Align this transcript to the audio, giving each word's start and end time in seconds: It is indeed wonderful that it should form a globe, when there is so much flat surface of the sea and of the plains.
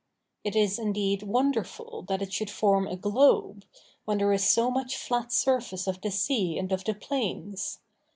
It 0.43 0.55
is 0.55 0.79
indeed 0.79 1.21
wonderful 1.21 2.01
that 2.07 2.23
it 2.23 2.33
should 2.33 2.49
form 2.49 2.87
a 2.87 2.95
globe, 2.95 3.65
when 4.03 4.17
there 4.17 4.33
is 4.33 4.43
so 4.49 4.71
much 4.71 4.97
flat 4.97 5.31
surface 5.31 5.85
of 5.85 6.01
the 6.01 6.09
sea 6.09 6.57
and 6.57 6.71
of 6.71 6.83
the 6.85 6.95
plains. 6.95 7.77